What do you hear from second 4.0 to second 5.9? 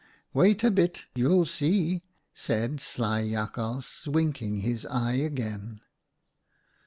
winking his eye again.